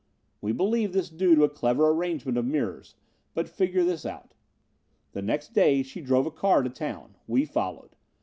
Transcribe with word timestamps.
We 0.41 0.51
believed 0.51 0.93
this 0.93 1.11
due 1.11 1.35
to 1.35 1.43
a 1.43 1.47
clever 1.49 1.87
arrangement 1.91 2.35
of 2.35 2.43
mirrors. 2.43 2.95
But 3.35 3.47
figure 3.47 3.83
this 3.83 4.03
out: 4.03 4.33
"The 5.11 5.21
next 5.21 5.53
day 5.53 5.83
she 5.83 6.01
drove 6.01 6.25
a 6.25 6.31
car 6.31 6.63
to 6.63 6.71
town. 6.71 7.17
We 7.27 7.45
followed. 7.45 7.95